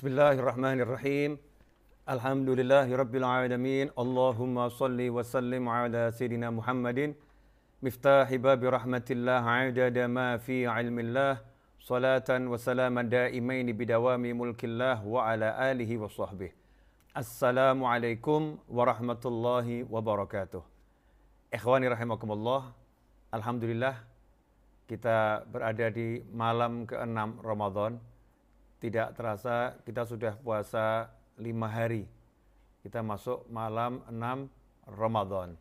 Bismillahirrahmanirrahim. 0.00 1.36
Alhamdulillahi 2.08 2.88
rabbil 2.96 3.20
alamin. 3.20 3.92
Allahumma 3.92 4.72
salli 4.72 5.12
wa 5.12 5.20
sallim 5.20 5.68
ala 5.68 6.08
sayyidina 6.08 6.48
Muhammadin 6.48 7.12
miftahi 7.84 8.40
babi 8.40 8.64
rahmatillah 8.64 9.44
adada 9.44 10.08
ma 10.08 10.40
fi 10.40 10.64
ilmillah 10.64 11.44
salatan 11.84 12.48
wa 12.48 12.56
salaman 12.56 13.12
daimain 13.12 13.68
bidawami 13.76 14.32
mulkillah 14.32 15.04
wa 15.04 15.28
ala 15.28 15.52
alihi 15.68 16.00
wa 16.00 16.08
sahbihi. 16.08 16.56
Assalamualaikum 17.12 18.56
warahmatullahi 18.72 19.84
wabarakatuh. 19.84 20.64
Ikhwani 21.52 21.92
rahimakumullah. 21.92 22.72
Alhamdulillah 23.36 24.00
kita 24.88 25.44
berada 25.44 25.92
di 25.92 26.24
malam 26.32 26.88
ke-6 26.88 27.44
Ramadan 27.44 28.00
tidak 28.80 29.14
terasa 29.14 29.76
kita 29.84 30.08
sudah 30.08 30.34
puasa 30.40 31.12
lima 31.36 31.68
hari. 31.68 32.08
Kita 32.80 33.04
masuk 33.04 33.44
malam 33.52 34.00
enam 34.08 34.48
Ramadan. 34.88 35.54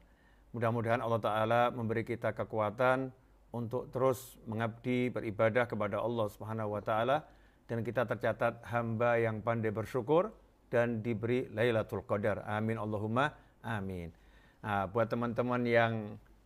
Mudah-mudahan 0.56 1.04
Allah 1.04 1.22
Ta'ala 1.22 1.62
memberi 1.70 2.08
kita 2.08 2.32
kekuatan 2.34 3.12
untuk 3.50 3.90
terus 3.90 4.38
mengabdi 4.46 5.10
beribadah 5.10 5.66
kepada 5.66 6.02
Allah 6.02 6.30
Subhanahu 6.30 6.78
wa 6.78 6.82
taala 6.86 7.26
dan 7.66 7.82
kita 7.82 8.06
tercatat 8.06 8.62
hamba 8.70 9.18
yang 9.18 9.42
pandai 9.42 9.74
bersyukur 9.74 10.30
dan 10.70 11.02
diberi 11.02 11.50
Lailatul 11.50 12.06
Qadar. 12.06 12.46
Amin 12.46 12.78
Allahumma 12.78 13.34
amin. 13.66 14.14
Nah, 14.62 14.86
buat 14.90 15.10
teman-teman 15.10 15.66
yang 15.66 15.94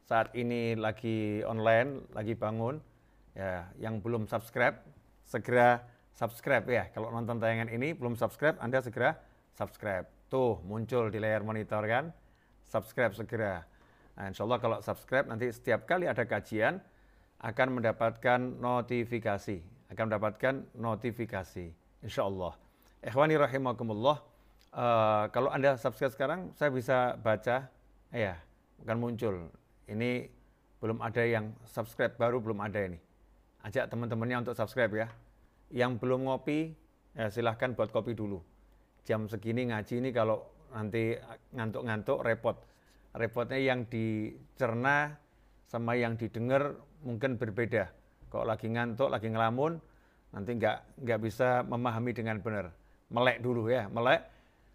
saat 0.08 0.32
ini 0.36 0.80
lagi 0.80 1.44
online, 1.44 2.08
lagi 2.16 2.36
bangun, 2.36 2.80
ya, 3.36 3.68
yang 3.80 4.00
belum 4.00 4.30
subscribe, 4.30 4.80
segera 5.28 5.84
subscribe 6.14 6.66
ya. 6.70 6.88
Kalau 6.94 7.10
nonton 7.10 7.42
tayangan 7.42 7.70
ini 7.74 7.92
belum 7.98 8.14
subscribe, 8.16 8.58
Anda 8.62 8.80
segera 8.80 9.18
subscribe. 9.58 10.06
Tuh 10.30 10.62
muncul 10.66 11.14
di 11.14 11.22
layar 11.22 11.46
monitor 11.46 11.82
kan, 11.86 12.10
subscribe 12.66 13.14
segera. 13.14 13.66
Nah, 14.14 14.30
insya 14.30 14.46
Allah 14.46 14.60
kalau 14.62 14.78
subscribe 14.82 15.26
nanti 15.26 15.50
setiap 15.50 15.90
kali 15.90 16.06
ada 16.06 16.22
kajian 16.26 16.78
akan 17.42 17.82
mendapatkan 17.82 18.40
notifikasi, 18.62 19.58
akan 19.92 20.04
mendapatkan 20.10 20.54
notifikasi, 20.78 21.66
insya 22.06 22.24
Allah. 22.24 22.56
Ikhwani 23.04 23.36
rahimakumullah, 23.36 24.24
uh, 24.72 25.28
kalau 25.34 25.52
Anda 25.52 25.76
subscribe 25.76 26.14
sekarang, 26.14 26.40
saya 26.56 26.72
bisa 26.72 27.20
baca, 27.20 27.68
ya, 28.16 28.40
akan 28.86 28.98
muncul. 29.02 29.52
Ini 29.92 30.32
belum 30.80 31.04
ada 31.04 31.24
yang 31.28 31.52
subscribe 31.68 32.16
baru, 32.16 32.40
belum 32.40 32.64
ada 32.64 32.80
ini. 32.80 33.00
Ajak 33.64 33.92
teman-temannya 33.92 34.48
untuk 34.48 34.56
subscribe 34.56 34.94
ya. 34.96 35.08
Yang 35.70 36.04
belum 36.04 36.28
ngopi, 36.28 36.74
ya 37.16 37.30
silahkan 37.32 37.78
buat 37.78 37.94
kopi 37.94 38.18
dulu. 38.18 38.42
Jam 39.04 39.28
segini 39.28 39.68
ngaji 39.68 40.00
ini 40.00 40.10
kalau 40.12 40.44
nanti 40.74 41.16
ngantuk-ngantuk 41.54 42.24
repot. 42.26 42.58
Repotnya 43.14 43.62
yang 43.62 43.86
dicerna 43.86 45.14
sama 45.70 45.94
yang 45.94 46.18
didengar 46.18 46.76
mungkin 47.06 47.38
berbeda. 47.38 47.94
Kalau 48.34 48.50
lagi 48.50 48.66
ngantuk, 48.72 49.14
lagi 49.14 49.30
ngelamun, 49.30 49.78
nanti 50.34 50.58
nggak 50.58 51.06
nggak 51.06 51.20
bisa 51.22 51.62
memahami 51.62 52.12
dengan 52.18 52.42
benar. 52.42 52.74
Melek 53.14 53.46
dulu 53.46 53.70
ya, 53.70 53.86
melek 53.92 54.26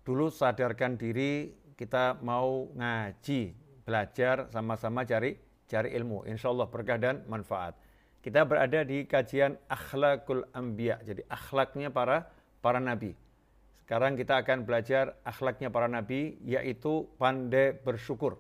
dulu 0.07 0.31
sadarkan 0.31 0.95
diri 0.95 1.51
kita 1.75 2.19
mau 2.23 2.71
ngaji, 2.75 3.55
belajar 3.83 4.47
sama-sama 4.51 5.03
cari 5.03 5.35
cari 5.67 5.95
ilmu. 5.95 6.27
Insya 6.27 6.51
Allah 6.51 6.67
berkah 6.67 6.99
dan 6.99 7.23
manfaat. 7.27 7.75
Kita 8.19 8.43
berada 8.43 8.83
di 8.83 9.07
kajian 9.07 9.55
akhlakul 9.71 10.43
anbiya. 10.51 10.99
Jadi 11.07 11.23
akhlaknya 11.31 11.89
para 11.95 12.27
para 12.59 12.83
nabi. 12.83 13.15
Sekarang 13.87 14.19
kita 14.19 14.43
akan 14.43 14.69
belajar 14.69 15.17
akhlaknya 15.25 15.71
para 15.71 15.87
nabi 15.87 16.37
yaitu 16.45 17.07
pandai 17.17 17.73
bersyukur. 17.73 18.37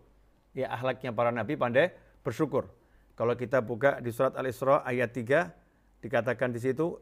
Ya 0.52 0.68
akhlaknya 0.74 1.14
para 1.14 1.30
nabi 1.30 1.54
pandai 1.54 1.94
bersyukur. 2.26 2.68
Kalau 3.14 3.34
kita 3.34 3.62
buka 3.64 3.98
di 3.98 4.14
surat 4.14 4.34
Al-Isra 4.38 4.86
ayat 4.86 5.10
3 5.10 6.04
dikatakan 6.04 6.54
di 6.54 6.62
situ 6.62 6.98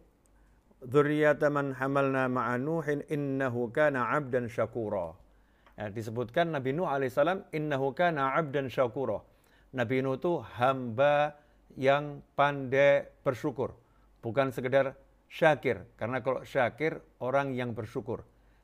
dzurriyyata 0.80 1.52
hamalna 1.52 2.28
ma'a 2.28 2.56
Nuhin 2.56 3.04
innahu 3.08 3.68
kana 3.72 4.12
'abdan 4.16 4.48
syakura. 4.48 5.12
Ya, 5.76 5.92
disebutkan 5.92 6.56
Nabi 6.56 6.72
Nuh 6.72 6.88
alaihissalam 6.88 7.52
innahu 7.52 7.92
kana 7.92 8.32
'abdan 8.32 8.72
syakura. 8.72 9.20
Nabi 9.76 10.00
Nuh 10.00 10.16
itu 10.16 10.40
hamba 10.56 11.36
yang 11.74 12.22
pandai 12.38 13.10
bersyukur. 13.26 13.74
Bukan 14.22 14.54
sekedar 14.54 14.94
syakir. 15.26 15.82
Karena 15.98 16.22
kalau 16.22 16.46
syakir, 16.46 17.02
orang 17.18 17.52
yang 17.52 17.74
bersyukur. 17.74 18.22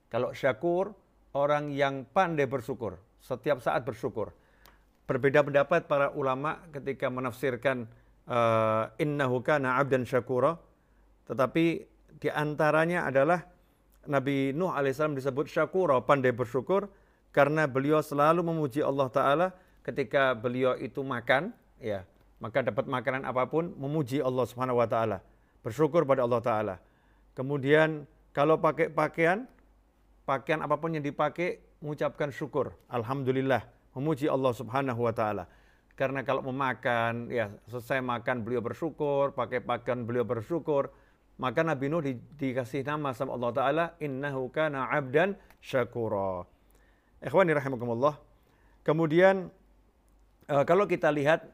Kalau 0.09 0.31
syakur, 0.31 0.95
orang 1.35 1.75
yang 1.75 2.07
pandai 2.07 2.47
bersyukur. 2.47 3.01
Setiap 3.19 3.59
saat 3.59 3.83
bersyukur. 3.83 4.31
Berbeda 5.09 5.43
pendapat 5.43 5.91
para 5.91 6.15
ulama 6.15 6.63
ketika 6.71 7.11
menafsirkan 7.11 7.91
uh, 8.31 8.89
innahu 9.03 9.43
kana 9.43 9.77
abdan 9.83 10.07
syakura. 10.07 10.57
Tetapi 11.27 11.65
di 12.23 12.29
antaranya 12.31 13.09
adalah 13.09 13.43
Nabi 14.07 14.51
Nuh 14.51 14.75
alaihissalam 14.75 15.15
disebut 15.15 15.47
syakura, 15.47 16.03
pandai 16.03 16.35
bersyukur, 16.35 16.91
karena 17.31 17.71
beliau 17.71 18.03
selalu 18.03 18.43
memuji 18.43 18.83
Allah 18.83 19.09
Ta'ala 19.09 19.47
ketika 19.87 20.35
beliau 20.35 20.75
itu 20.75 21.03
makan, 21.07 21.55
ya 21.79 22.03
maka 22.43 22.59
dapat 22.67 22.91
makanan 22.91 23.23
apa 23.23 23.47
pun 23.47 23.71
memuji 23.79 24.19
Allah 24.19 24.43
Subhanahu 24.51 24.83
wa 24.83 24.89
taala, 24.91 25.23
bersyukur 25.63 26.03
pada 26.03 26.27
Allah 26.27 26.43
taala. 26.43 26.75
Kemudian 27.39 28.03
kalau 28.35 28.59
pakai 28.59 28.91
pakaian, 28.91 29.47
pakaian 30.27 30.59
apa 30.59 30.75
pun 30.75 30.91
yang 30.91 31.07
dipakai 31.07 31.63
mengucapkan 31.79 32.35
syukur, 32.35 32.75
alhamdulillah, 32.91 33.63
memuji 33.95 34.27
Allah 34.27 34.51
Subhanahu 34.51 35.07
wa 35.07 35.15
taala. 35.15 35.47
Karena 35.95 36.27
kalau 36.27 36.43
memakan, 36.43 37.31
ya 37.31 37.47
selesai 37.71 38.03
makan 38.03 38.43
beliau 38.43 38.59
bersyukur, 38.59 39.31
pakai 39.39 39.63
pakaian 39.63 40.03
beliau 40.03 40.27
bersyukur, 40.27 40.91
maka 41.39 41.63
Nabi 41.63 41.87
Nuh 41.93 42.03
di, 42.03 42.19
dikasih 42.41 42.83
nama 42.83 43.13
sama 43.15 43.37
Allah 43.37 43.53
Ta'ala, 43.53 43.85
innahu 44.01 44.49
kana 44.51 44.89
abdan 44.89 45.37
syakura. 45.63 46.49
Ikhwani 47.23 47.55
rahimakumullah. 47.55 48.19
Kemudian, 48.83 49.53
uh, 50.51 50.65
kalau 50.67 50.91
kita 50.91 51.13
lihat 51.15 51.47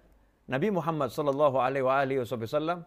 Nabi 0.49 0.73
Muhammad 0.73 1.13
Shallallahu 1.13 1.61
Alaihi 1.61 2.25
Wasallam 2.25 2.81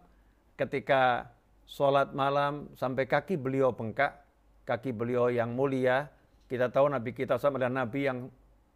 ketika 0.58 1.30
sholat 1.62 2.10
malam 2.10 2.66
sampai 2.74 3.06
kaki 3.06 3.38
beliau 3.38 3.70
bengkak, 3.70 4.18
kaki 4.66 4.90
beliau 4.90 5.30
yang 5.30 5.54
mulia, 5.54 6.10
kita 6.50 6.74
tahu 6.74 6.90
Nabi 6.90 7.14
kita 7.14 7.38
sama 7.38 7.62
adalah 7.62 7.86
Nabi 7.86 8.10
yang 8.10 8.18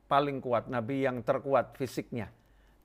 paling 0.06 0.38
kuat, 0.38 0.70
Nabi 0.70 1.02
yang 1.02 1.18
terkuat 1.26 1.74
fisiknya. 1.74 2.30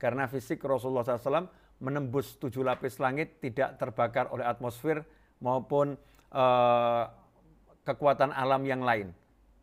Karena 0.02 0.26
fisik 0.26 0.66
Rasulullah 0.66 1.06
SAW 1.06 1.46
menembus 1.78 2.34
tujuh 2.42 2.66
lapis 2.66 2.98
langit, 2.98 3.38
tidak 3.38 3.78
terbakar 3.78 4.26
oleh 4.34 4.42
atmosfer 4.42 5.06
maupun 5.38 5.94
uh, 6.34 7.04
kekuatan 7.86 8.34
alam 8.34 8.66
yang 8.66 8.82
lain. 8.82 9.14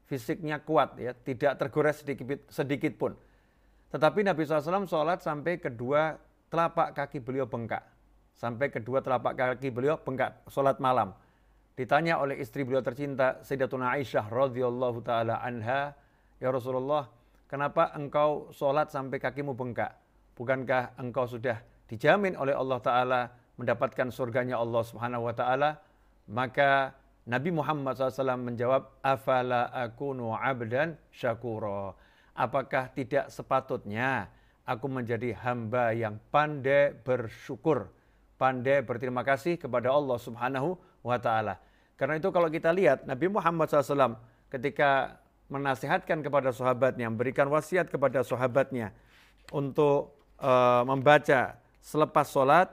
Fisiknya 0.06 0.62
kuat, 0.62 0.94
ya, 1.03 1.12
tidak 1.19 1.59
tergores 1.59 2.06
sedikit, 2.06 2.47
sedikit 2.47 2.94
pun. 2.94 3.19
Tetapi 3.91 4.22
Nabi 4.22 4.47
SAW 4.47 4.87
sholat 4.87 5.19
sampai 5.19 5.59
kedua 5.59 6.28
telapak 6.48 6.97
kaki 6.97 7.20
beliau 7.20 7.48
bengkak. 7.48 7.84
Sampai 8.34 8.70
kedua 8.70 9.03
telapak 9.03 9.34
kaki 9.34 9.69
beliau 9.72 9.98
bengkak, 10.00 10.47
sholat 10.48 10.78
malam. 10.78 11.15
Ditanya 11.78 12.18
oleh 12.18 12.42
istri 12.42 12.66
beliau 12.66 12.83
tercinta, 12.83 13.39
Sayyidatuna 13.47 13.95
Aisyah 13.95 14.27
radhiyallahu 14.27 14.98
taala 15.06 15.39
anha, 15.39 15.95
"Ya 16.42 16.50
Rasulullah, 16.50 17.06
kenapa 17.47 17.95
engkau 17.95 18.50
sholat 18.50 18.91
sampai 18.91 19.22
kakimu 19.22 19.54
bengkak? 19.54 19.95
Bukankah 20.34 20.98
engkau 20.98 21.27
sudah 21.30 21.62
dijamin 21.86 22.34
oleh 22.34 22.54
Allah 22.54 22.78
taala 22.83 23.21
mendapatkan 23.59 24.10
surganya 24.10 24.59
Allah 24.59 24.83
Subhanahu 24.83 25.30
wa 25.30 25.34
taala?" 25.34 25.78
Maka 26.28 26.92
Nabi 27.28 27.51
Muhammad 27.54 27.97
SAW 27.97 28.41
menjawab, 28.41 28.98
"Afala 29.04 29.71
akunu 29.71 30.34
abdan 30.34 30.98
syakura." 31.15 31.94
Apakah 32.39 32.91
tidak 32.94 33.34
sepatutnya 33.34 34.30
aku 34.68 34.84
menjadi 34.84 35.32
hamba 35.41 35.97
yang 35.97 36.20
pandai 36.28 36.92
bersyukur, 36.92 37.88
pandai 38.36 38.84
berterima 38.84 39.24
kasih 39.24 39.56
kepada 39.56 39.88
Allah 39.88 40.20
Subhanahu 40.20 40.76
wa 41.00 41.16
taala. 41.16 41.56
Karena 41.97 42.20
itu 42.20 42.28
kalau 42.28 42.53
kita 42.53 42.68
lihat 42.76 43.09
Nabi 43.09 43.32
Muhammad 43.32 43.72
SAW 43.72 44.20
ketika 44.53 45.16
menasihatkan 45.48 46.20
kepada 46.20 46.53
sahabatnya, 46.53 47.09
memberikan 47.09 47.48
wasiat 47.48 47.88
kepada 47.88 48.20
sahabatnya 48.20 48.92
untuk 49.48 50.12
uh, 50.36 50.84
membaca 50.84 51.56
selepas 51.80 52.28
sholat, 52.28 52.68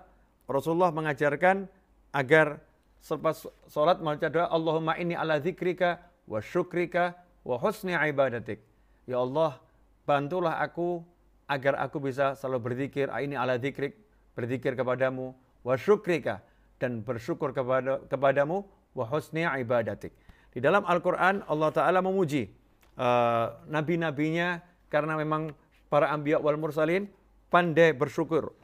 Rasulullah 0.45 0.91
mengajarkan 0.91 1.71
agar 2.11 2.59
selepas 2.99 3.47
sholat 3.71 4.03
membaca 4.03 4.27
doa 4.27 4.51
Allahumma 4.51 4.99
inni 4.99 5.15
ala 5.15 5.39
zikrika 5.39 6.03
wa 6.27 6.43
syukrika 6.43 7.15
wa 7.47 7.55
husni 7.55 7.95
ibadatik. 7.95 8.59
Ya 9.07 9.23
Allah, 9.23 9.57
bantulah 10.03 10.59
aku 10.59 11.01
agar 11.45 11.77
aku 11.77 12.01
bisa 12.01 12.33
selalu 12.33 12.71
berzikir, 12.71 13.09
ah, 13.13 13.21
ini 13.21 13.37
ala 13.37 13.57
zikrik, 13.61 13.93
berzikir 14.33 14.73
kepadamu, 14.73 15.33
wa 15.61 15.73
syukrika, 15.77 16.41
dan 16.81 17.05
bersyukur 17.05 17.53
kepada, 17.53 18.01
kepadamu, 18.09 18.65
wa 18.95 19.05
husni 19.05 19.45
ibadatik. 19.45 20.15
Di 20.55 20.63
dalam 20.63 20.87
Al-Quran 20.87 21.43
Allah 21.51 21.69
Ta'ala 21.75 21.99
memuji 21.99 22.47
uh, 22.95 23.51
nabi-nabinya 23.67 24.63
karena 24.87 25.19
memang 25.19 25.51
para 25.91 26.15
ambiya 26.15 26.39
wal 26.39 26.55
mursalin 26.55 27.11
pandai 27.51 27.91
bersyukur. 27.91 28.55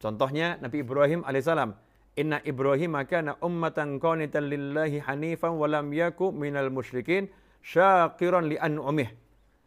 Contohnya 0.00 0.56
Nabi 0.60 0.80
Ibrahim 0.80 1.20
alaihissalam. 1.28 1.76
Inna 2.16 2.40
Ibrahim 2.48 2.96
kana 3.04 3.36
ummatan 3.44 4.00
qanitan 4.00 4.48
lillahi 4.48 5.04
hanifan 5.04 5.60
wa 5.60 5.68
lam 5.68 5.92
yaku 5.92 6.32
minal 6.32 6.72
musyrikin 6.72 7.28
syakiran 7.60 8.48
li 8.48 8.56
an'umih. 8.56 9.12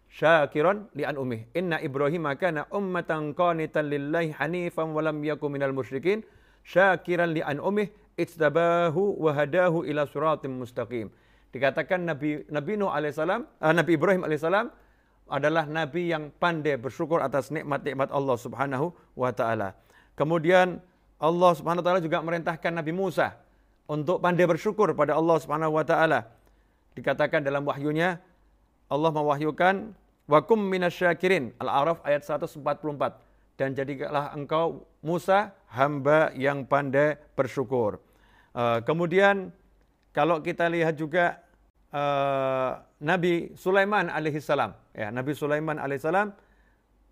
Syakiran 0.09 0.89
li 0.97 1.05
an'umih. 1.05 1.45
Inna 1.53 1.77
Ibrahim 1.77 2.25
kana 2.33 2.65
ummatan 2.73 3.37
qanitan 3.37 3.93
lillahi 3.93 4.33
hanifan 4.33 4.89
wa 4.89 5.05
lam 5.05 5.21
yaku 5.21 5.45
minal 5.53 5.69
musyrikin 5.69 6.25
syakiran 6.65 7.29
li 7.29 7.45
an'umih 7.45 7.93
itstabahu 8.17 9.21
wa 9.21 9.31
hadahu 9.31 9.85
ila 9.85 10.09
suratim 10.09 10.59
mustaqim. 10.59 11.13
Dikatakan 11.49 12.05
Nabi 12.05 12.45
Nabi 12.49 12.77
Nuh 12.77 12.89
alaihissalam, 12.89 13.41
uh, 13.61 13.73
Nabi 13.73 13.91
Ibrahim 13.97 14.25
alaihissalam 14.25 14.69
adalah 15.29 15.69
nabi 15.69 16.09
yang 16.09 16.33
pandai 16.41 16.75
bersyukur 16.81 17.21
atas 17.21 17.53
nikmat-nikmat 17.53 18.09
Allah 18.09 18.37
Subhanahu 18.37 18.89
wa 19.13 19.29
taala. 19.29 19.77
Kemudian 20.17 20.81
Allah 21.21 21.51
Subhanahu 21.53 21.85
wa 21.85 21.87
taala 21.87 22.01
juga 22.01 22.17
merintahkan 22.25 22.73
Nabi 22.73 22.91
Musa 22.91 23.37
untuk 23.85 24.19
pandai 24.25 24.49
bersyukur 24.49 24.89
pada 24.97 25.13
Allah 25.13 25.37
Subhanahu 25.37 25.77
wa 25.77 25.85
taala. 25.85 26.25
Dikatakan 26.97 27.45
dalam 27.45 27.63
wahyunya 27.63 28.17
Allah 28.89 29.13
mewahyukan 29.13 29.93
wakum 30.25 30.57
minasyakirin. 30.57 31.53
Al-A'raf 31.61 32.01
ayat 32.01 32.25
144 32.25 32.61
dan 33.55 33.77
jadikanlah 33.77 34.33
engkau 34.33 34.89
Musa 35.05 35.53
hamba 35.69 36.33
yang 36.33 36.65
pandai 36.65 37.21
bersyukur. 37.37 38.01
Uh, 38.51 38.81
kemudian 38.81 39.53
kalau 40.09 40.41
kita 40.41 40.65
lihat 40.67 40.97
juga 40.97 41.37
uh, 41.93 42.81
Nabi 42.97 43.53
Sulaiman 43.53 44.09
alaihissalam, 44.09 44.73
ya 44.97 45.13
Nabi 45.13 45.37
Sulaiman 45.37 45.77
alaihissalam, 45.77 46.33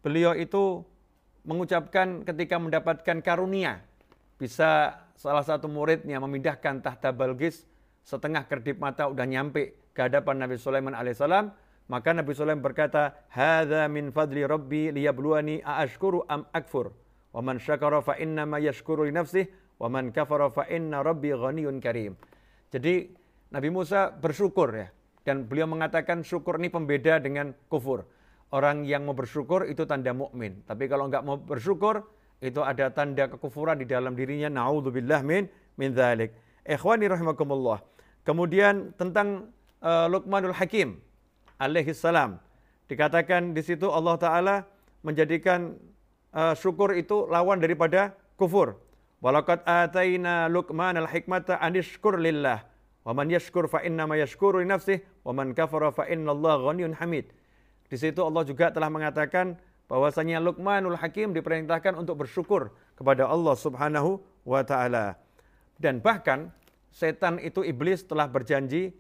beliau 0.02 0.34
itu 0.34 0.82
mengucapkan 1.46 2.26
ketika 2.26 2.58
mendapatkan 2.60 3.22
karunia 3.24 3.86
bisa 4.38 5.00
salah 5.18 5.42
satu 5.42 5.66
muridnya 5.72 6.20
memindahkan 6.22 6.84
tahta 6.84 7.10
Balgis 7.16 7.66
setengah 8.04 8.46
kedip 8.46 8.78
mata 8.78 9.10
udah 9.10 9.26
nyampe 9.26 9.92
ke 9.96 10.00
hadapan 10.06 10.46
Nabi 10.46 10.56
Sulaiman 10.62 10.94
alaihissalam 10.94 11.67
maka 11.88 12.12
Nabi 12.12 12.36
Sulaiman 12.36 12.64
berkata 12.64 13.16
hadza 13.32 13.88
min 13.88 14.12
fadli 14.12 14.44
rabbi 14.44 14.92
liyabluwani 14.92 15.64
aashkuru 15.64 16.28
am 16.28 16.46
akfur 16.54 16.92
wa 17.34 17.42
man 17.42 17.60
syakara 17.60 18.04
fa 18.04 18.20
inna 18.20 18.46
ma 18.46 18.60
yashkuru 18.60 19.08
li 19.08 19.14
nafsihi 19.16 19.48
wa 19.80 19.88
man 19.88 20.12
kafara 20.12 20.52
fa 20.52 20.68
inna 20.68 21.04
rabbi 21.04 21.32
ghaniyun 21.32 21.80
karim 21.80 22.16
jadi 22.68 23.08
Nabi 23.48 23.70
Musa 23.72 24.12
bersyukur 24.12 24.76
ya. 24.76 24.88
Dan 25.24 25.48
beliau 25.48 25.68
mengatakan 25.68 26.24
syukur 26.24 26.60
ini 26.60 26.72
pembeda 26.72 27.20
dengan 27.20 27.52
kufur. 27.68 28.08
Orang 28.52 28.88
yang 28.88 29.04
mau 29.04 29.16
bersyukur 29.16 29.68
itu 29.68 29.84
tanda 29.84 30.16
mukmin. 30.16 30.64
Tapi 30.64 30.88
kalau 30.88 31.12
nggak 31.12 31.24
mau 31.24 31.36
bersyukur, 31.36 32.00
itu 32.40 32.64
ada 32.64 32.88
tanda 32.96 33.28
kekufuran 33.28 33.76
di 33.76 33.88
dalam 33.88 34.16
dirinya. 34.16 34.48
Na'udzubillah 34.48 35.20
min 35.28 35.52
min 35.76 35.92
dzalik. 35.92 36.32
Ikhwani 36.64 37.12
rahimakumullah. 37.12 37.84
Kemudian 38.24 38.96
tentang 38.96 39.52
uh, 39.84 40.08
Luqmanul 40.12 40.56
Hakim 40.56 41.00
alaihi 41.60 41.94
salam. 41.94 42.42
Dikatakan 42.88 43.52
di 43.52 43.62
situ 43.62 43.92
Allah 43.92 44.16
taala 44.16 44.56
menjadikan 45.04 45.76
uh, 46.32 46.56
syukur 46.56 46.96
itu 46.96 47.28
lawan 47.28 47.60
daripada 47.60 48.16
kufur. 48.40 48.80
Walaqad 49.20 49.66
ataina 49.66 50.48
Luqman 50.48 50.96
al-hikmata 50.96 51.58
anishkur 51.60 52.22
lillah. 52.22 52.64
Wa 53.02 53.16
man 53.16 53.32
yashkur 53.32 53.66
fa 53.72 53.82
inna 53.82 54.06
ma 54.06 54.20
yashkuru 54.20 54.62
li 54.62 54.68
nafsih 54.68 55.00
wa 55.24 55.32
man 55.34 55.56
kafara 55.56 55.90
fa 55.96 56.06
inna 56.06 56.32
Allah 56.32 56.60
ghaniyun 56.60 56.94
hamid. 57.00 57.32
Di 57.88 57.96
situ 57.96 58.20
Allah 58.20 58.44
juga 58.44 58.68
telah 58.68 58.92
mengatakan 58.92 59.56
bahwasanya 59.88 60.44
Luqmanul 60.44 61.00
Hakim 61.00 61.32
diperintahkan 61.32 61.96
untuk 61.96 62.28
bersyukur 62.28 62.76
kepada 63.00 63.26
Allah 63.26 63.56
Subhanahu 63.56 64.20
wa 64.44 64.60
taala. 64.62 65.16
Dan 65.80 66.04
bahkan 66.04 66.52
setan 66.92 67.40
itu 67.40 67.64
iblis 67.64 68.04
telah 68.04 68.28
berjanji 68.28 68.92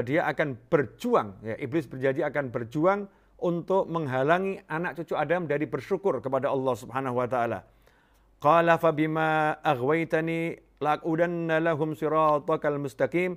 dia 0.00 0.24
akan 0.24 0.56
berjuang 0.72 1.36
ya 1.44 1.52
iblis 1.60 1.84
berjanji 1.84 2.24
akan 2.24 2.48
berjuang 2.48 3.00
untuk 3.42 3.90
menghalangi 3.90 4.64
anak 4.70 4.96
cucu 4.96 5.12
Adam 5.18 5.44
dari 5.44 5.68
bersyukur 5.68 6.22
kepada 6.24 6.48
Allah 6.48 6.74
Subhanahu 6.78 7.20
wa 7.20 7.28
taala. 7.28 7.66
Qala 8.40 8.78
fa 8.78 8.94
bima 8.94 9.58
aghwaytani 9.60 10.56
la'udanna 10.80 11.60
lahum 11.60 11.92
siratakal 11.92 12.78
mustaqim 12.78 13.36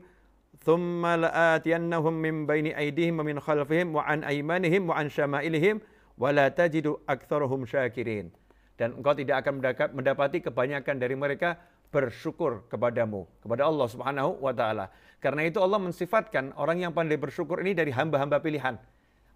thumma 0.64 1.18
la'atiyannahum 1.20 2.14
min 2.14 2.36
baini 2.48 2.72
aydihim 2.72 3.20
wa 3.20 3.26
min 3.26 3.38
khalfihim 3.42 3.94
wa 3.98 4.06
an 4.06 4.24
aymanihim 4.24 4.88
wa 4.88 4.96
an 4.96 5.12
syama'ilihim 5.12 5.82
wa 6.16 6.32
la 6.32 6.48
tajidu 6.54 7.02
aktsarahum 7.10 7.68
syakirin. 7.68 8.32
Dan 8.80 8.96
engkau 8.96 9.16
tidak 9.16 9.44
akan 9.44 9.60
mendapati 9.96 10.44
kebanyakan 10.44 11.00
dari 11.00 11.16
mereka 11.16 11.60
bersyukur 11.96 12.68
kepadamu, 12.68 13.24
kepada 13.40 13.64
Allah 13.64 13.88
Subhanahu 13.88 14.44
wa 14.44 14.52
taala. 14.52 14.92
Karena 15.24 15.48
itu 15.48 15.64
Allah 15.64 15.80
mensifatkan 15.80 16.52
orang 16.60 16.84
yang 16.84 16.92
pandai 16.92 17.16
bersyukur 17.16 17.64
ini 17.64 17.72
dari 17.72 17.96
hamba-hamba 17.96 18.44
pilihan. 18.44 18.76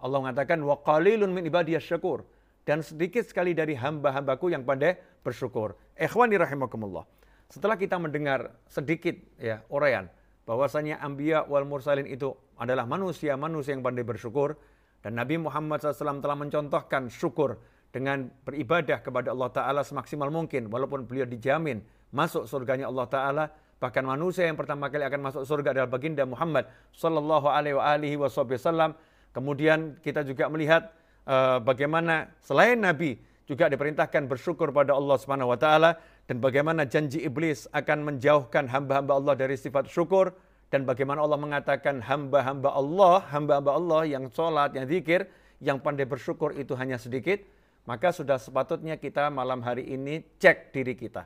Allah 0.04 0.18
mengatakan 0.20 0.60
wa 0.60 0.76
qalilun 0.84 1.32
min 1.32 1.48
ibadiyas 1.48 1.88
syakur 1.88 2.28
dan 2.68 2.84
sedikit 2.84 3.24
sekali 3.24 3.56
dari 3.56 3.80
hamba-hambaku 3.80 4.52
yang 4.52 4.68
pandai 4.68 5.00
bersyukur. 5.24 5.80
Ikhwani 5.96 6.36
rahimakumullah. 6.36 7.08
Setelah 7.48 7.80
kita 7.80 7.96
mendengar 7.96 8.52
sedikit 8.68 9.16
ya 9.40 9.64
uraian 9.72 10.12
bahwasanya 10.44 11.00
anbiya 11.00 11.48
wal 11.48 11.64
mursalin 11.64 12.06
itu 12.06 12.36
adalah 12.60 12.84
manusia-manusia 12.84 13.74
yang 13.74 13.82
pandai 13.82 14.04
bersyukur 14.04 14.60
dan 15.00 15.16
Nabi 15.16 15.40
Muhammad 15.40 15.80
SAW 15.80 16.20
telah 16.20 16.38
mencontohkan 16.38 17.08
syukur 17.08 17.58
dengan 17.90 18.30
beribadah 18.46 19.02
kepada 19.02 19.34
Allah 19.34 19.50
Ta'ala 19.50 19.82
semaksimal 19.82 20.30
mungkin 20.30 20.70
walaupun 20.70 21.10
beliau 21.10 21.26
dijamin 21.26 21.82
masuk 22.10 22.50
surganya 22.50 22.90
Allah 22.90 23.08
Ta'ala 23.08 23.46
bahkan 23.80 24.04
manusia 24.04 24.44
yang 24.44 24.60
pertama 24.60 24.92
kali 24.92 25.08
akan 25.08 25.22
masuk 25.24 25.44
surga 25.48 25.72
adalah 25.72 25.90
baginda 25.90 26.28
Muhammad 26.28 26.68
Sallallahu 26.92 27.48
Alaihi 27.48 28.20
Wasallam 28.20 28.98
kemudian 29.32 29.96
kita 30.04 30.28
juga 30.28 30.52
melihat 30.52 30.92
uh, 31.24 31.64
bagaimana 31.64 32.28
selain 32.44 32.76
Nabi 32.76 33.22
juga 33.50 33.66
diperintahkan 33.72 34.30
bersyukur 34.30 34.70
pada 34.70 34.94
Allah 34.94 35.18
Subhanahu 35.18 35.50
wa 35.50 35.58
taala 35.58 35.98
dan 36.30 36.38
bagaimana 36.38 36.86
janji 36.86 37.26
iblis 37.26 37.66
akan 37.74 38.06
menjauhkan 38.06 38.70
hamba-hamba 38.70 39.14
Allah 39.18 39.34
dari 39.34 39.58
sifat 39.58 39.90
syukur 39.90 40.38
dan 40.70 40.86
bagaimana 40.86 41.26
Allah 41.26 41.42
mengatakan 41.42 41.98
hamba-hamba 42.06 42.70
Allah, 42.70 43.26
hamba-hamba 43.34 43.72
Allah 43.74 44.02
yang 44.06 44.30
sholat, 44.30 44.78
yang 44.78 44.86
zikir, 44.86 45.26
yang 45.58 45.82
pandai 45.82 46.06
bersyukur 46.06 46.54
itu 46.54 46.78
hanya 46.78 47.02
sedikit, 47.02 47.42
maka 47.90 48.14
sudah 48.14 48.38
sepatutnya 48.38 49.02
kita 49.02 49.34
malam 49.34 49.66
hari 49.66 49.90
ini 49.90 50.22
cek 50.38 50.70
diri 50.70 50.94
kita. 50.94 51.26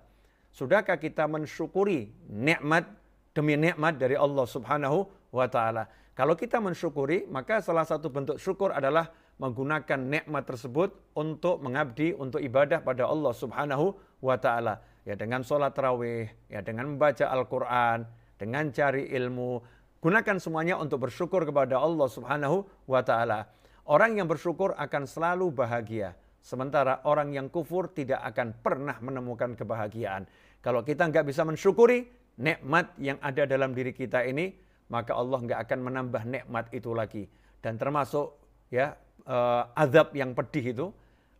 Sudahkah 0.54 1.02
kita 1.02 1.26
mensyukuri 1.26 2.14
nikmat 2.30 2.86
demi 3.34 3.58
nikmat 3.58 3.98
dari 3.98 4.14
Allah 4.14 4.46
Subhanahu 4.46 5.10
wa 5.34 5.50
taala? 5.50 5.90
Kalau 6.14 6.38
kita 6.38 6.62
mensyukuri, 6.62 7.26
maka 7.26 7.58
salah 7.58 7.82
satu 7.82 8.14
bentuk 8.14 8.38
syukur 8.38 8.70
adalah 8.70 9.10
menggunakan 9.42 9.98
nikmat 9.98 10.46
tersebut 10.46 10.94
untuk 11.18 11.58
mengabdi, 11.58 12.14
untuk 12.14 12.38
ibadah 12.38 12.86
pada 12.86 13.10
Allah 13.10 13.34
Subhanahu 13.34 13.98
wa 14.22 14.38
taala. 14.38 14.78
Ya 15.10 15.18
dengan 15.18 15.42
sholat 15.42 15.74
tarawih, 15.74 16.30
ya 16.54 16.62
dengan 16.62 16.94
membaca 16.94 17.34
Al-Qur'an, 17.34 18.06
dengan 18.38 18.70
cari 18.70 19.10
ilmu, 19.10 19.58
gunakan 20.06 20.38
semuanya 20.38 20.78
untuk 20.78 21.10
bersyukur 21.10 21.50
kepada 21.50 21.82
Allah 21.82 22.06
Subhanahu 22.06 22.62
wa 22.86 23.02
taala. 23.02 23.50
Orang 23.90 24.22
yang 24.22 24.30
bersyukur 24.30 24.78
akan 24.78 25.10
selalu 25.10 25.50
bahagia, 25.50 26.14
sementara 26.44 27.08
orang 27.08 27.32
yang 27.32 27.48
kufur 27.48 27.88
tidak 27.96 28.20
akan 28.36 28.52
pernah 28.60 29.00
menemukan 29.00 29.56
kebahagiaan. 29.56 30.28
Kalau 30.60 30.84
kita 30.84 31.08
nggak 31.08 31.24
bisa 31.24 31.48
mensyukuri 31.48 32.04
nikmat 32.44 32.92
yang 33.00 33.16
ada 33.24 33.48
dalam 33.48 33.72
diri 33.72 33.96
kita 33.96 34.28
ini, 34.28 34.52
maka 34.92 35.16
Allah 35.16 35.40
nggak 35.40 35.60
akan 35.64 35.80
menambah 35.80 36.24
nikmat 36.28 36.66
itu 36.76 36.92
lagi. 36.92 37.24
Dan 37.64 37.80
termasuk 37.80 38.36
ya 38.68 38.92
uh, 39.24 39.72
azab 39.74 40.12
yang 40.12 40.36
pedih 40.36 40.66
itu 40.76 40.86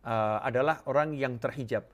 uh, 0.08 0.38
adalah 0.40 0.80
orang 0.88 1.12
yang 1.12 1.36
terhijab. 1.36 1.84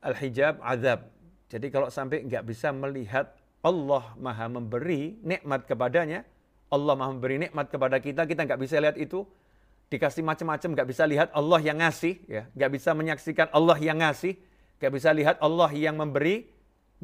Al-hijab 0.00 0.58
azab. 0.64 1.04
Jadi 1.52 1.68
kalau 1.68 1.92
sampai 1.92 2.24
nggak 2.24 2.48
bisa 2.48 2.72
melihat 2.72 3.36
Allah 3.60 4.16
maha 4.16 4.48
memberi 4.48 5.20
nikmat 5.20 5.68
kepadanya, 5.68 6.24
Allah 6.72 6.96
maha 6.96 7.12
memberi 7.12 7.36
nikmat 7.44 7.68
kepada 7.68 8.00
kita, 8.00 8.24
kita 8.24 8.48
nggak 8.48 8.60
bisa 8.60 8.80
lihat 8.80 8.96
itu, 8.96 9.22
dikasih 9.92 10.24
macam-macam 10.24 10.72
nggak 10.72 10.88
bisa 10.88 11.04
lihat 11.04 11.28
Allah 11.36 11.60
yang 11.60 11.76
ngasih, 11.76 12.16
ya 12.24 12.48
nggak 12.56 12.70
bisa 12.72 12.96
menyaksikan 12.96 13.52
Allah 13.52 13.76
yang 13.76 14.00
ngasih, 14.00 14.40
nggak 14.80 14.92
bisa 14.96 15.12
lihat 15.12 15.36
Allah 15.44 15.68
yang 15.76 16.00
memberi, 16.00 16.48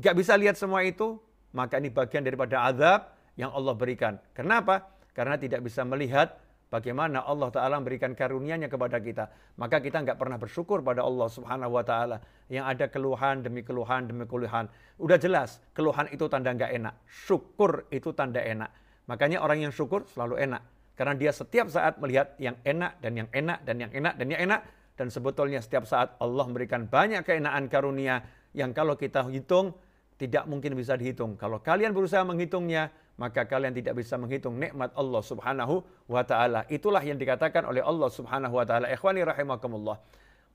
nggak 0.01 0.15
bisa 0.17 0.33
lihat 0.41 0.57
semua 0.57 0.81
itu, 0.89 1.21
maka 1.53 1.77
ini 1.77 1.93
bagian 1.93 2.25
daripada 2.25 2.65
azab 2.65 3.13
yang 3.37 3.53
Allah 3.53 3.77
berikan. 3.77 4.17
Kenapa? 4.33 4.89
Karena 5.13 5.37
tidak 5.37 5.61
bisa 5.61 5.85
melihat 5.85 6.41
bagaimana 6.73 7.25
Allah 7.27 7.53
Ta'ala 7.53 7.77
memberikan 7.77 8.17
karunia-Nya 8.17 8.73
kepada 8.73 8.97
kita. 9.03 9.29
Maka 9.61 9.83
kita 9.85 10.01
nggak 10.05 10.17
pernah 10.17 10.39
bersyukur 10.41 10.81
pada 10.81 11.05
Allah 11.05 11.29
Subhanahu 11.29 11.77
Wa 11.77 11.85
Ta'ala. 11.85 12.17
Yang 12.49 12.65
ada 12.65 12.87
keluhan 12.89 13.45
demi 13.45 13.61
keluhan 13.61 14.09
demi 14.09 14.25
keluhan. 14.25 14.71
Udah 14.97 15.21
jelas, 15.21 15.61
keluhan 15.77 16.09
itu 16.15 16.25
tanda 16.31 16.55
nggak 16.55 16.73
enak. 16.73 16.95
Syukur 17.05 17.85
itu 17.93 18.15
tanda 18.17 18.41
enak. 18.41 18.71
Makanya 19.11 19.43
orang 19.43 19.65
yang 19.65 19.73
syukur 19.75 20.07
selalu 20.09 20.39
enak. 20.39 20.78
Karena 20.99 21.15
dia 21.15 21.31
setiap 21.31 21.71
saat 21.71 22.03
melihat 22.03 22.35
yang 22.43 22.59
enak 22.67 22.99
dan 22.99 23.15
yang 23.15 23.31
enak 23.31 23.63
dan 23.63 23.77
yang 23.79 23.93
enak 23.95 24.15
dan 24.19 24.27
yang 24.27 24.41
enak. 24.51 24.61
Dan 24.99 25.15
sebetulnya 25.15 25.63
setiap 25.63 25.87
saat 25.87 26.19
Allah 26.19 26.43
memberikan 26.43 26.91
banyak 26.91 27.23
keenaan 27.23 27.71
karunia 27.71 28.27
yang 28.51 28.75
kalau 28.75 28.99
kita 28.99 29.23
hitung 29.31 29.79
tidak 30.19 30.51
mungkin 30.51 30.75
bisa 30.75 30.99
dihitung. 30.99 31.39
Kalau 31.39 31.63
kalian 31.63 31.95
berusaha 31.95 32.27
menghitungnya, 32.27 32.91
maka 33.15 33.47
kalian 33.47 33.71
tidak 33.71 33.95
bisa 33.95 34.19
menghitung 34.19 34.59
nikmat 34.59 34.91
Allah 34.99 35.23
Subhanahu 35.23 35.87
wa 36.11 36.23
taala. 36.27 36.67
Itulah 36.67 36.99
yang 37.07 37.15
dikatakan 37.15 37.63
oleh 37.63 37.79
Allah 37.79 38.11
Subhanahu 38.11 38.59
wa 38.59 38.67
taala. 38.67 38.91
Ikhwani 38.91 39.23
rahimakumullah. 39.23 40.03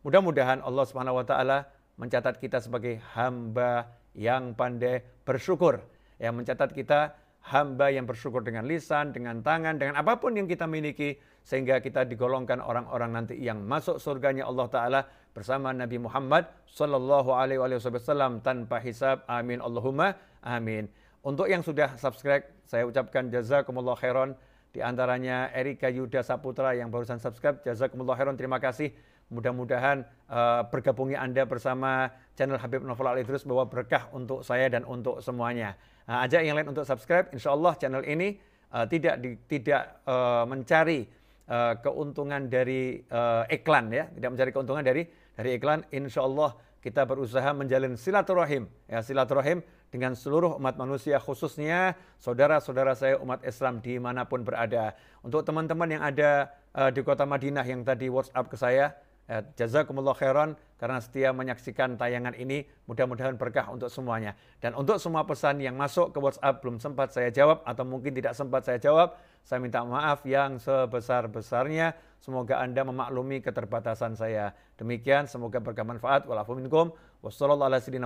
Mudah-mudahan 0.03 0.59
Allah 0.59 0.83
Subhanahu 0.83 1.23
wa 1.23 1.25
taala 1.27 1.71
mencatat 1.95 2.35
kita 2.43 2.59
sebagai 2.59 2.99
hamba 3.15 3.87
yang 4.11 4.51
pandai 4.51 5.03
bersyukur. 5.23 5.79
Yang 6.19 6.33
mencatat 6.43 6.69
kita 6.75 7.15
hamba 7.43 7.91
yang 7.91 8.07
bersyukur 8.07 8.39
dengan 8.39 8.63
lisan, 8.63 9.11
dengan 9.11 9.43
tangan, 9.43 9.75
dengan 9.75 9.99
apa 9.99 10.15
pun 10.15 10.31
yang 10.31 10.47
kita 10.47 10.63
miliki 10.63 11.19
sehingga 11.43 11.83
kita 11.83 12.07
digolongkan 12.07 12.63
orang-orang 12.63 13.11
nanti 13.19 13.35
yang 13.35 13.59
masuk 13.59 13.99
surganya 13.99 14.47
Allah 14.47 14.67
taala 14.71 15.01
bersama 15.35 15.75
Nabi 15.75 15.99
Muhammad 15.99 16.47
sallallahu 16.71 17.35
alaihi 17.35 17.59
wasallam 17.59 18.39
tanpa 18.39 18.79
hisab. 18.79 19.27
Amin 19.27 19.59
Allahumma 19.59 20.15
amin. 20.39 20.87
Untuk 21.23 21.51
yang 21.51 21.63
sudah 21.63 21.95
subscribe, 21.99 22.47
saya 22.63 22.87
ucapkan 22.87 23.27
jazakumullah 23.27 23.95
khairan 23.99 24.35
di 24.71 24.79
antaranya 24.79 25.51
Erika 25.51 25.91
Yuda 25.91 26.23
Saputra 26.23 26.75
yang 26.75 26.91
barusan 26.91 27.19
subscribe, 27.19 27.59
jazakumullah 27.63 28.15
khairan. 28.15 28.35
Terima 28.39 28.59
kasih. 28.59 28.91
Mudah-mudahan 29.33 30.05
uh, 30.29 30.61
bergabungnya 30.69 31.25
Anda 31.25 31.49
bersama 31.49 32.13
channel 32.37 32.61
Habib 32.61 32.85
Novel 32.85 33.09
Al 33.09 33.17
Idrus 33.17 33.41
bahwa 33.49 33.65
berkah 33.65 34.13
untuk 34.13 34.45
saya 34.45 34.69
dan 34.69 34.85
untuk 34.85 35.25
semuanya. 35.25 35.73
Nah, 36.05 36.21
ajak 36.21 36.45
yang 36.45 36.53
lain 36.53 36.69
untuk 36.69 36.85
subscribe. 36.85 37.33
Insya 37.33 37.49
Allah 37.57 37.73
channel 37.81 38.05
ini 38.05 38.37
uh, 38.69 38.85
tidak 38.85 39.17
di, 39.17 39.33
tidak 39.49 40.05
uh, 40.05 40.45
mencari 40.45 41.09
uh, 41.49 41.73
keuntungan 41.81 42.45
dari 42.45 43.01
uh, 43.09 43.49
iklan 43.49 43.89
ya, 43.89 44.05
tidak 44.13 44.29
mencari 44.37 44.51
keuntungan 44.53 44.83
dari 44.85 45.01
dari 45.33 45.49
iklan. 45.57 45.81
Insya 45.89 46.21
Allah 46.21 46.53
kita 46.83 47.07
berusaha 47.09 47.49
menjalin 47.55 47.95
silaturahim 47.95 48.67
ya 48.91 48.99
silaturahim 48.99 49.63
dengan 49.87 50.17
seluruh 50.19 50.59
umat 50.59 50.75
manusia 50.75 51.15
khususnya 51.15 51.95
saudara-saudara 52.19 52.91
saya 52.91 53.15
umat 53.23 53.41
Islam 53.41 53.81
di 53.81 53.97
mana 53.97 54.29
pun 54.29 54.45
berada. 54.45 54.93
Untuk 55.25 55.41
teman-teman 55.47 55.89
yang 55.89 56.03
ada 56.03 56.53
uh, 56.77 56.93
di 56.93 57.01
kota 57.01 57.25
Madinah 57.25 57.63
yang 57.63 57.81
tadi 57.87 58.11
WhatsApp 58.11 58.51
ke 58.51 58.57
saya, 58.59 58.85
Ya, 58.91 59.12
jazakumullah 59.57 60.13
khairan 60.13 60.53
karena 60.77 60.99
setia 60.99 61.31
menyaksikan 61.31 61.95
tayangan 61.95 62.35
ini. 62.35 62.67
Mudah-mudahan 62.85 63.39
berkah 63.39 63.71
untuk 63.71 63.87
semuanya. 63.87 64.35
Dan 64.59 64.75
untuk 64.75 64.99
semua 64.99 65.23
pesan 65.23 65.63
yang 65.63 65.79
masuk 65.79 66.11
ke 66.11 66.19
WhatsApp 66.19 66.59
belum 66.59 66.77
sempat 66.77 67.15
saya 67.15 67.31
jawab 67.31 67.63
atau 67.63 67.87
mungkin 67.87 68.11
tidak 68.13 68.35
sempat 68.35 68.67
saya 68.67 68.77
jawab, 68.77 69.15
saya 69.47 69.63
minta 69.63 69.79
maaf 69.81 70.21
yang 70.27 70.59
sebesar-besarnya. 70.59 71.95
Semoga 72.19 72.59
Anda 72.59 72.83
memaklumi 72.87 73.43
keterbatasan 73.43 74.15
saya. 74.15 74.55
Demikian, 74.75 75.27
semoga 75.27 75.59
berkah 75.59 75.83
manfaat. 75.83 76.23
Walafu 76.23 76.55
minkum. 76.55 76.91
Wassalamualaikum 77.23 78.03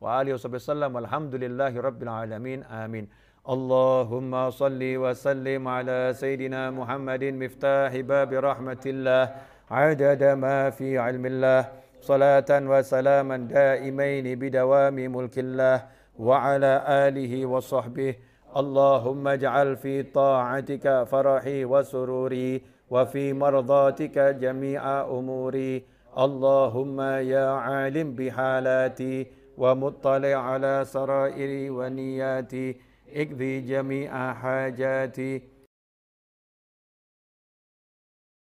warahmatullahi 0.00 1.76
wabarakatuh. 1.76 2.24
Alamin. 2.24 2.64
Amin. 2.68 3.08
Allahumma 3.40 4.52
salli 4.52 5.00
wa 5.00 5.16
sallim 5.16 5.64
ala 5.64 6.12
Sayyidina 6.12 6.68
Muhammadin 6.68 7.40
miftahi 7.40 8.04
babi 8.04 8.36
rahmatillah. 8.36 9.32
عدد 9.70 10.22
ما 10.24 10.70
في 10.70 10.98
علم 10.98 11.26
الله 11.26 11.68
صلاة 12.00 12.50
وسلاما 12.50 13.36
دائمين 13.36 14.38
بدوام 14.38 14.94
ملك 14.94 15.38
الله 15.38 15.76
وعلى 16.18 16.72
آله 17.06 17.46
وصحبه. 17.46 18.14
اللهم 18.56 19.28
اجعل 19.28 19.76
في 19.76 20.02
طاعتك 20.02 21.04
فرحي 21.06 21.64
وسروري 21.64 22.62
وفي 22.90 23.32
مرضاتك 23.32 24.18
جميع 24.18 24.82
أموري. 25.06 25.84
اللهم 26.18 27.00
يا 27.30 27.48
عالم 27.50 28.14
بحالاتي 28.18 29.26
ومطلع 29.58 30.34
على 30.34 30.74
سرائري 30.84 31.70
ونياتي. 31.70 32.76
اكفي 33.14 33.60
جميع 33.60 34.32
حاجاتي. 34.34 35.59